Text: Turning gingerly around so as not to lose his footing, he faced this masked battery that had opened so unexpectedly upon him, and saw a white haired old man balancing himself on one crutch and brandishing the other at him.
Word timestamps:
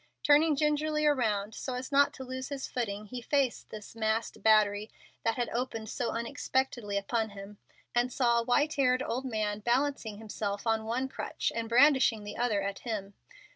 Turning 0.23 0.55
gingerly 0.55 1.05
around 1.05 1.53
so 1.53 1.75
as 1.75 1.91
not 1.91 2.11
to 2.11 2.23
lose 2.23 2.49
his 2.49 2.65
footing, 2.67 3.05
he 3.05 3.21
faced 3.21 3.69
this 3.69 3.95
masked 3.95 4.41
battery 4.41 4.89
that 5.23 5.35
had 5.35 5.47
opened 5.49 5.87
so 5.89 6.09
unexpectedly 6.09 6.97
upon 6.97 7.29
him, 7.29 7.59
and 7.93 8.11
saw 8.11 8.39
a 8.39 8.43
white 8.43 8.73
haired 8.73 9.03
old 9.03 9.25
man 9.25 9.59
balancing 9.59 10.17
himself 10.17 10.65
on 10.65 10.85
one 10.85 11.07
crutch 11.07 11.51
and 11.53 11.69
brandishing 11.69 12.23
the 12.23 12.35
other 12.35 12.63
at 12.63 12.79
him. 12.79 13.13